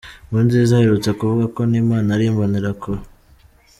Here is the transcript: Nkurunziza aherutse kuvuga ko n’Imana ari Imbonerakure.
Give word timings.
Nkurunziza 0.27 0.73
aherutse 0.75 1.09
kuvuga 1.19 1.45
ko 1.55 1.61
n’Imana 1.71 2.07
ari 2.15 2.23
Imbonerakure. 2.31 3.01